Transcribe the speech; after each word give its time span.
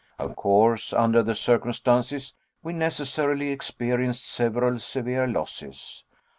Of 0.17 0.35
course, 0.35 0.93
under 0.93 1.21
the 1.21 1.35
circumstances, 1.35 2.33
we 2.63 2.73
necessarily 2.73 3.51
experienced 3.51 4.25
several 4.25 4.79
severe 4.79 5.27
losses. 5.27 6.05